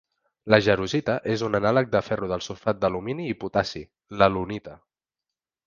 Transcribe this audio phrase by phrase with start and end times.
[0.53, 3.85] La jarosita és un anàleg de ferro del sulfat d'alumini i potassi,
[4.23, 4.77] l'alunita.